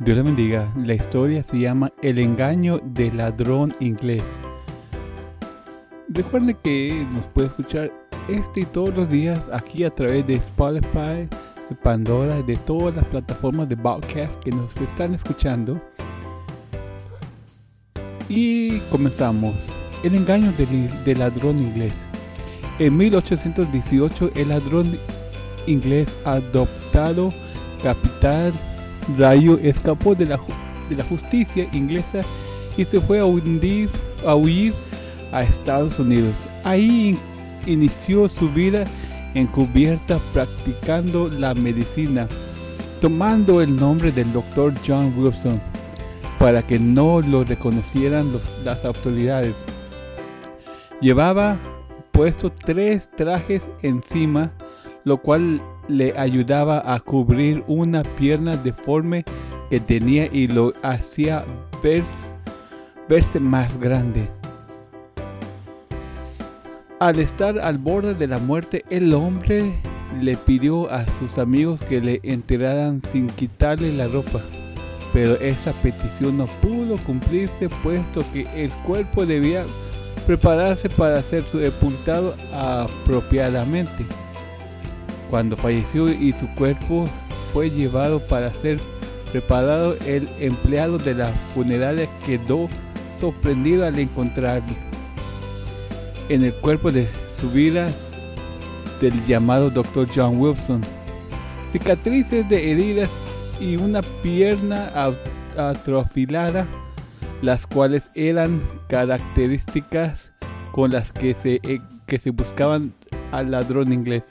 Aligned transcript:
Dios 0.00 0.16
le 0.16 0.22
bendiga. 0.22 0.66
La 0.78 0.94
historia 0.94 1.42
se 1.42 1.58
llama 1.58 1.92
El 2.00 2.18
engaño 2.18 2.80
del 2.82 3.18
ladrón 3.18 3.74
inglés. 3.80 4.24
Recuerde 6.08 6.56
que 6.64 7.06
nos 7.12 7.26
puede 7.26 7.48
escuchar 7.48 7.92
este 8.26 8.62
y 8.62 8.64
todos 8.64 8.96
los 8.96 9.10
días 9.10 9.38
aquí 9.52 9.84
a 9.84 9.90
través 9.90 10.26
de 10.26 10.36
Spotify, 10.36 11.28
de 11.68 11.76
Pandora, 11.82 12.40
de 12.40 12.56
todas 12.56 12.96
las 12.96 13.06
plataformas 13.08 13.68
de 13.68 13.76
podcast 13.76 14.42
que 14.42 14.50
nos 14.52 14.74
están 14.78 15.12
escuchando. 15.12 15.78
Y 18.26 18.78
comenzamos. 18.90 19.54
El 20.02 20.14
engaño 20.14 20.50
del, 20.52 21.04
del 21.04 21.18
ladrón 21.18 21.58
inglés. 21.58 22.06
En 22.78 22.96
1818 22.96 24.30
el 24.34 24.48
ladrón 24.48 24.98
inglés 25.66 26.16
adoptado 26.24 27.34
Capitán 27.82 28.54
Rayo 29.18 29.58
escapó 29.62 30.14
de 30.14 30.26
la, 30.26 30.40
de 30.88 30.96
la 30.96 31.04
justicia 31.04 31.68
inglesa 31.72 32.20
y 32.76 32.84
se 32.84 33.00
fue 33.00 33.20
a, 33.20 33.24
hundir, 33.24 33.90
a 34.26 34.34
huir 34.34 34.72
a 35.32 35.42
Estados 35.42 35.98
Unidos. 35.98 36.34
Ahí 36.64 37.18
inició 37.66 38.28
su 38.28 38.48
vida 38.50 38.84
encubierta 39.34 40.18
practicando 40.32 41.28
la 41.28 41.54
medicina, 41.54 42.28
tomando 43.00 43.60
el 43.60 43.76
nombre 43.76 44.12
del 44.12 44.32
doctor 44.32 44.72
John 44.86 45.14
Wilson 45.16 45.60
para 46.38 46.66
que 46.66 46.78
no 46.78 47.20
lo 47.20 47.44
reconocieran 47.44 48.32
las 48.64 48.84
autoridades. 48.84 49.54
Llevaba 51.00 51.58
puesto 52.12 52.50
tres 52.50 53.10
trajes 53.16 53.70
encima, 53.82 54.50
lo 55.04 55.18
cual 55.18 55.60
le 55.90 56.18
ayudaba 56.18 56.82
a 56.94 57.00
cubrir 57.00 57.62
una 57.66 58.02
pierna 58.02 58.56
deforme 58.56 59.24
que 59.68 59.80
tenía 59.80 60.26
y 60.26 60.48
lo 60.48 60.72
hacía 60.82 61.44
verse 63.08 63.40
más 63.40 63.78
grande. 63.78 64.28
Al 66.98 67.18
estar 67.18 67.58
al 67.58 67.78
borde 67.78 68.14
de 68.14 68.26
la 68.26 68.38
muerte, 68.38 68.84
el 68.90 69.14
hombre 69.14 69.72
le 70.20 70.36
pidió 70.36 70.90
a 70.90 71.06
sus 71.18 71.38
amigos 71.38 71.80
que 71.82 72.00
le 72.00 72.20
enterraran 72.22 73.00
sin 73.10 73.26
quitarle 73.26 73.92
la 73.92 74.06
ropa. 74.06 74.40
Pero 75.12 75.36
esa 75.36 75.72
petición 75.72 76.38
no 76.38 76.46
pudo 76.60 76.96
cumplirse 77.04 77.68
puesto 77.82 78.22
que 78.32 78.46
el 78.54 78.70
cuerpo 78.86 79.24
debía 79.24 79.64
prepararse 80.26 80.88
para 80.88 81.22
ser 81.22 81.44
sepultado 81.48 82.34
apropiadamente. 82.52 84.04
Cuando 85.30 85.56
falleció 85.56 86.10
y 86.10 86.32
su 86.32 86.48
cuerpo 86.54 87.04
fue 87.52 87.70
llevado 87.70 88.18
para 88.18 88.52
ser 88.52 88.80
preparado, 89.30 89.94
el 90.04 90.28
empleado 90.40 90.98
de 90.98 91.14
la 91.14 91.32
funeraria 91.54 92.08
quedó 92.26 92.68
sorprendido 93.20 93.86
al 93.86 93.96
encontrarlo. 93.96 94.74
En 96.28 96.42
el 96.42 96.52
cuerpo 96.54 96.90
de 96.90 97.08
su 97.40 97.48
vida 97.48 97.88
del 99.00 99.24
llamado 99.26 99.70
Dr. 99.70 100.08
John 100.12 100.36
Wilson, 100.36 100.80
cicatrices 101.70 102.48
de 102.48 102.72
heridas 102.72 103.08
y 103.60 103.76
una 103.76 104.02
pierna 104.02 104.90
atrofilada, 105.56 106.66
las 107.40 107.68
cuales 107.68 108.10
eran 108.14 108.62
características 108.88 110.30
con 110.72 110.90
las 110.90 111.12
que 111.12 111.34
se, 111.34 111.60
eh, 111.62 111.80
que 112.06 112.18
se 112.18 112.30
buscaban 112.30 112.92
al 113.30 113.52
ladrón 113.52 113.92
inglés. 113.92 114.24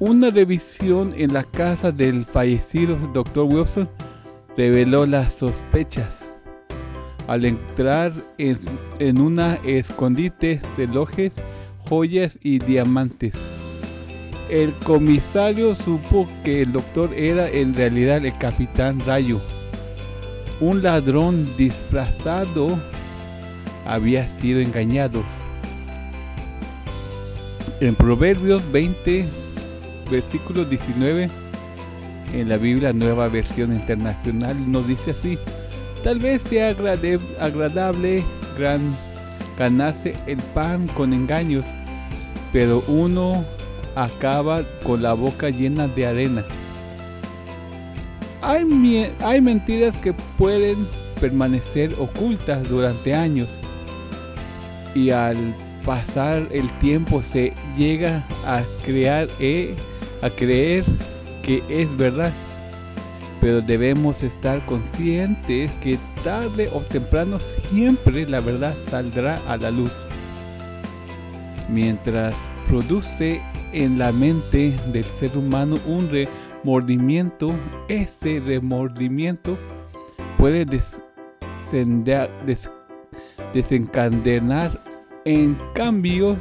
Una 0.00 0.30
revisión 0.30 1.12
en 1.16 1.32
la 1.32 1.42
casa 1.42 1.90
del 1.90 2.24
fallecido 2.24 2.96
Dr. 3.12 3.52
Wilson 3.52 3.88
reveló 4.56 5.06
las 5.06 5.34
sospechas. 5.34 6.20
Al 7.26 7.44
entrar 7.44 8.12
en, 8.38 9.20
una 9.20 9.56
escondite, 9.64 10.62
relojes, 10.76 11.32
joyas 11.88 12.38
y 12.40 12.60
diamantes. 12.60 13.34
El 14.48 14.72
comisario 14.84 15.74
supo 15.74 16.28
que 16.44 16.62
el 16.62 16.72
doctor 16.72 17.12
era 17.12 17.50
en 17.50 17.74
realidad 17.74 18.24
el 18.24 18.38
capitán 18.38 19.00
Rayo. 19.00 19.40
Un 20.60 20.80
ladrón 20.80 21.56
disfrazado 21.56 22.68
había 23.84 24.28
sido 24.28 24.60
engañado. 24.60 25.24
En 27.80 27.96
Proverbios 27.96 28.62
20 28.70 29.47
versículo 30.10 30.64
19 30.64 31.28
en 32.32 32.48
la 32.48 32.56
Biblia 32.56 32.92
Nueva 32.92 33.28
Versión 33.28 33.72
Internacional 33.72 34.70
nos 34.70 34.86
dice 34.86 35.12
así, 35.12 35.38
tal 36.02 36.18
vez 36.18 36.42
sea 36.42 36.68
agradable 36.68 38.24
ganarse 39.58 40.14
el 40.26 40.38
pan 40.54 40.86
con 40.88 41.12
engaños, 41.12 41.64
pero 42.52 42.82
uno 42.88 43.44
acaba 43.94 44.62
con 44.82 45.02
la 45.02 45.14
boca 45.14 45.50
llena 45.50 45.88
de 45.88 46.06
arena. 46.06 46.44
Hay, 48.42 48.64
hay 49.20 49.40
mentiras 49.40 49.96
que 49.98 50.12
pueden 50.36 50.86
permanecer 51.20 51.94
ocultas 51.98 52.62
durante 52.68 53.14
años 53.14 53.48
y 54.94 55.10
al 55.10 55.54
pasar 55.84 56.46
el 56.50 56.70
tiempo 56.78 57.22
se 57.22 57.52
llega 57.76 58.24
a 58.46 58.62
crear 58.84 59.28
eh, 59.40 59.74
a 60.22 60.30
creer 60.30 60.84
que 61.42 61.62
es 61.68 61.94
verdad. 61.96 62.32
Pero 63.40 63.60
debemos 63.60 64.22
estar 64.22 64.64
conscientes 64.66 65.70
que 65.80 65.98
tarde 66.24 66.68
o 66.72 66.80
temprano 66.80 67.38
siempre 67.38 68.26
la 68.26 68.40
verdad 68.40 68.74
saldrá 68.90 69.36
a 69.46 69.56
la 69.56 69.70
luz. 69.70 69.92
Mientras 71.68 72.34
produce 72.66 73.40
en 73.72 73.98
la 73.98 74.10
mente 74.12 74.74
del 74.92 75.04
ser 75.04 75.36
humano 75.36 75.76
un 75.86 76.10
remordimiento, 76.10 77.54
ese 77.88 78.40
remordimiento 78.40 79.56
puede 80.36 80.66
desencadenar 83.54 84.70
en 85.24 85.56
cambios 85.74 86.38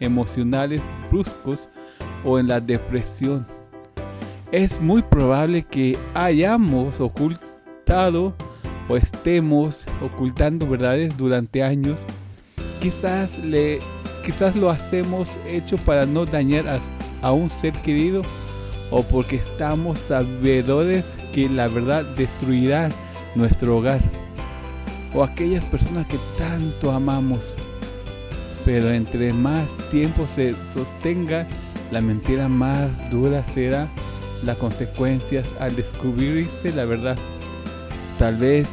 emocionales 0.00 0.80
bruscos 1.10 1.68
o 2.24 2.38
en 2.38 2.48
la 2.48 2.60
depresión. 2.60 3.46
Es 4.52 4.80
muy 4.80 5.02
probable 5.02 5.62
que 5.62 5.96
hayamos 6.14 7.00
ocultado 7.00 8.34
o 8.88 8.96
estemos 8.96 9.84
ocultando 10.02 10.66
verdades 10.66 11.16
durante 11.16 11.62
años. 11.62 12.00
Quizás, 12.80 13.38
le, 13.38 13.78
quizás 14.24 14.56
lo 14.56 14.70
hacemos 14.70 15.28
hecho 15.46 15.76
para 15.78 16.06
no 16.06 16.26
dañar 16.26 16.66
a, 16.68 16.80
a 17.22 17.32
un 17.32 17.50
ser 17.50 17.72
querido 17.82 18.22
o 18.90 19.02
porque 19.04 19.36
estamos 19.36 19.98
sabedores 19.98 21.14
que 21.32 21.48
la 21.48 21.68
verdad 21.68 22.04
destruirá 22.16 22.88
nuestro 23.36 23.78
hogar 23.78 24.00
o 25.14 25.22
aquellas 25.22 25.64
personas 25.64 26.06
que 26.06 26.18
tanto 26.38 26.90
amamos. 26.90 27.40
Pero 28.64 28.90
entre 28.90 29.32
más 29.32 29.74
tiempo 29.90 30.26
se 30.34 30.54
sostenga 30.74 31.46
la 31.90 32.00
mentira 32.00 32.48
más 32.48 32.88
dura 33.10 33.44
será 33.54 33.88
las 34.44 34.56
consecuencias 34.56 35.48
al 35.58 35.74
descubrirse 35.76 36.72
la 36.74 36.84
verdad. 36.84 37.16
Tal 38.18 38.36
vez 38.36 38.68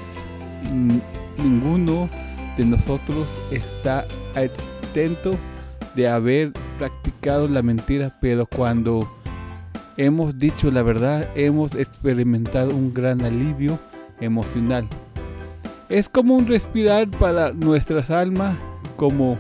ninguno 1.41 2.09
de 2.57 2.65
nosotros 2.65 3.27
está 3.51 4.05
extento 4.35 5.31
de 5.95 6.07
haber 6.07 6.51
practicado 6.77 7.47
la 7.47 7.61
mentira, 7.61 8.13
pero 8.21 8.45
cuando 8.45 8.99
hemos 9.97 10.37
dicho 10.37 10.69
la 10.71 10.83
verdad, 10.83 11.27
hemos 11.35 11.75
experimentado 11.75 12.75
un 12.75 12.93
gran 12.93 13.23
alivio 13.23 13.79
emocional. 14.19 14.87
Es 15.89 16.09
como 16.09 16.35
un 16.35 16.47
respirar 16.47 17.07
para 17.07 17.51
nuestras 17.51 18.09
almas, 18.09 18.57
como 18.95 19.37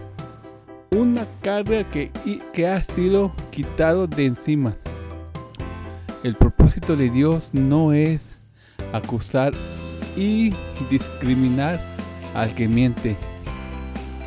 una 0.95 1.25
carga 1.41 1.87
que, 1.89 2.11
que 2.53 2.67
ha 2.67 2.81
sido 2.81 3.31
quitado 3.57 4.05
de 4.05 4.27
encima. 4.27 4.75
El 6.23 6.35
propósito 6.35 6.95
de 6.95 7.09
Dios 7.09 7.49
no 7.53 7.91
es 7.91 8.37
acusar 8.93 9.51
y 10.15 10.51
discriminar 10.91 11.81
al 12.35 12.53
que 12.53 12.67
miente, 12.67 13.15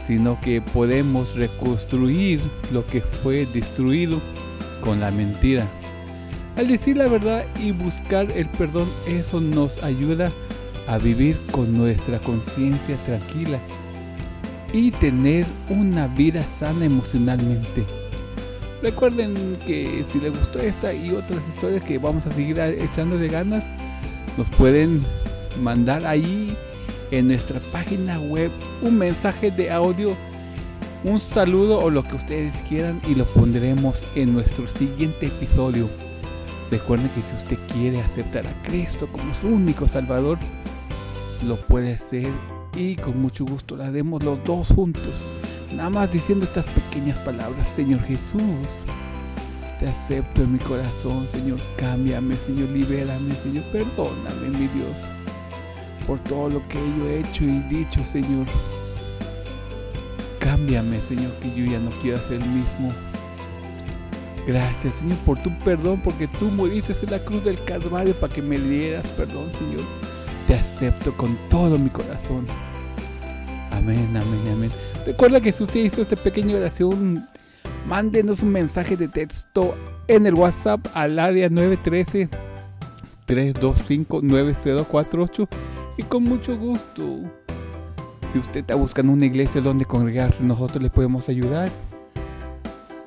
sino 0.04 0.40
que 0.40 0.60
podemos 0.60 1.36
reconstruir 1.36 2.42
lo 2.72 2.84
que 2.88 3.02
fue 3.02 3.46
destruido 3.46 4.20
con 4.80 4.98
la 4.98 5.12
mentira. 5.12 5.64
Al 6.56 6.66
decir 6.66 6.96
la 6.96 7.06
verdad 7.06 7.44
y 7.62 7.70
buscar 7.70 8.32
el 8.32 8.48
perdón, 8.48 8.88
eso 9.06 9.40
nos 9.40 9.80
ayuda 9.84 10.32
a 10.88 10.98
vivir 10.98 11.38
con 11.52 11.78
nuestra 11.78 12.18
conciencia 12.18 12.96
tranquila 13.06 13.60
y 14.72 14.90
tener 14.90 15.46
una 15.68 16.08
vida 16.08 16.42
sana 16.58 16.84
emocionalmente. 16.84 18.00
Recuerden 18.82 19.58
que 19.66 20.04
si 20.10 20.18
les 20.20 20.30
gustó 20.30 20.58
esta 20.58 20.94
y 20.94 21.10
otras 21.10 21.40
historias 21.54 21.84
que 21.84 21.98
vamos 21.98 22.26
a 22.26 22.30
seguir 22.30 22.58
echando 22.58 23.18
de 23.18 23.28
ganas, 23.28 23.64
nos 24.38 24.48
pueden 24.50 25.02
mandar 25.60 26.06
ahí 26.06 26.56
en 27.10 27.28
nuestra 27.28 27.60
página 27.72 28.18
web 28.20 28.50
un 28.82 28.96
mensaje 28.96 29.50
de 29.50 29.70
audio, 29.70 30.16
un 31.04 31.20
saludo 31.20 31.78
o 31.78 31.90
lo 31.90 32.02
que 32.02 32.16
ustedes 32.16 32.56
quieran 32.68 33.02
y 33.06 33.14
lo 33.14 33.24
pondremos 33.26 34.02
en 34.14 34.32
nuestro 34.32 34.66
siguiente 34.66 35.26
episodio. 35.26 35.88
Recuerden 36.70 37.08
que 37.08 37.20
si 37.20 37.36
usted 37.42 37.58
quiere 37.74 38.00
aceptar 38.00 38.46
a 38.46 38.62
Cristo 38.62 39.08
como 39.10 39.34
su 39.34 39.48
único 39.48 39.88
Salvador, 39.88 40.38
lo 41.46 41.56
puede 41.56 41.94
hacer 41.94 42.28
y 42.76 42.96
con 42.96 43.20
mucho 43.20 43.44
gusto 43.44 43.76
lo 43.76 43.84
haremos 43.84 44.22
los 44.22 44.42
dos 44.44 44.68
juntos. 44.68 45.12
Nada 45.75 45.90
más 45.90 46.11
diciendo 46.11 46.44
estas 46.44 46.67
pequeñas 46.67 47.19
palabras, 47.19 47.69
Señor 47.69 48.02
Jesús, 48.02 48.40
te 49.78 49.88
acepto 49.88 50.43
en 50.43 50.55
mi 50.55 50.58
corazón, 50.58 51.28
Señor, 51.32 51.61
cámbiame, 51.76 52.34
Señor, 52.34 52.69
libérame, 52.70 53.32
Señor, 53.43 53.64
perdóname, 53.70 54.49
mi 54.50 54.67
Dios, 54.69 54.96
por 56.06 56.19
todo 56.20 56.50
lo 56.50 56.69
que 56.69 56.78
yo 56.99 57.08
he 57.08 57.20
hecho 57.20 57.44
y 57.44 57.61
dicho, 57.75 58.05
Señor. 58.05 58.46
Cámbiame, 60.40 61.00
Señor, 61.08 61.32
que 61.34 61.55
yo 61.55 61.64
ya 61.64 61.78
no 61.78 61.90
quiero 62.02 62.19
ser 62.19 62.43
el 62.43 62.49
mismo. 62.49 62.93
Gracias, 64.46 64.96
Señor, 64.96 65.19
por 65.19 65.38
tu 65.38 65.56
perdón, 65.58 66.00
porque 66.02 66.26
tú 66.26 66.46
muriste 66.46 66.94
en 67.00 67.11
la 67.11 67.19
cruz 67.20 67.44
del 67.44 67.62
Calvario 67.64 68.14
para 68.14 68.34
que 68.34 68.43
me 68.43 68.58
dieras 68.58 69.06
perdón, 69.08 69.52
Señor. 69.55 69.84
Te 70.49 70.55
acepto 70.56 71.16
con 71.16 71.38
todo 71.49 71.78
mi 71.78 71.90
corazón. 71.90 72.46
Amén, 73.70 74.08
amén, 74.16 74.40
amén. 74.52 74.70
Recuerda 75.06 75.41
que 75.41 75.52
si 75.52 75.62
usted 75.64 75.81
hizo 75.81 76.02
esta 76.02 76.17
pequeña 76.17 76.56
oración, 76.56 77.26
mándenos 77.87 78.43
un 78.43 78.50
mensaje 78.50 78.97
de 78.97 79.08
texto 79.08 79.75
en 80.08 80.26
el 80.26 80.35
WhatsApp 80.35 80.87
al 80.94 81.19
área 81.19 81.49
913 81.49 82.29
325 83.26 84.20
9048 84.23 85.49
y 85.97 86.02
con 86.02 86.25
mucho 86.25 86.56
gusto. 86.56 87.20
Si 88.32 88.38
usted 88.38 88.61
está 88.61 88.75
buscando 88.75 89.12
una 89.12 89.26
iglesia 89.26 89.61
donde 89.61 89.85
congregarse, 89.85 90.44
nosotros 90.44 90.82
le 90.82 90.91
podemos 90.91 91.29
ayudar. 91.29 91.69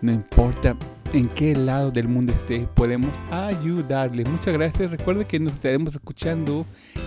No 0.01 0.11
importa 0.11 0.75
en 1.13 1.29
qué 1.29 1.55
lado 1.55 1.91
del 1.91 2.07
mundo 2.07 2.33
esté, 2.33 2.67
podemos 2.73 3.11
ayudarle. 3.31 4.25
Muchas 4.25 4.53
gracias. 4.53 4.91
Recuerde 4.91 5.25
que 5.25 5.39
nos 5.39 5.53
estaremos 5.53 5.93
escuchando 5.93 6.65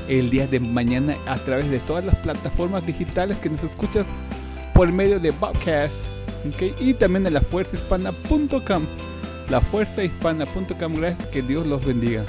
el 0.09 0.31
día 0.31 0.47
de 0.47 0.61
mañana 0.61 1.17
a 1.27 1.37
través 1.37 1.71
de 1.71 1.79
todas 1.81 2.05
las 2.05 2.15
plataformas 2.17 2.87
digitales 2.87 3.37
que 3.39 3.51
nos 3.51 3.65
escuchan 3.65 4.07
por 4.77 4.93
medio 4.93 5.19
de 5.19 5.33
podcast 5.33 5.95
y 6.79 6.93
también 6.93 7.27
en 7.27 7.33
la 7.33 7.41
fuerzahispana.com. 7.41 8.85
La 9.49 9.61
fuerzahispana.com. 9.61 10.95
Gracias, 10.95 11.27
que 11.29 11.41
Dios 11.41 11.67
los 11.67 11.85
bendiga. 11.85 12.25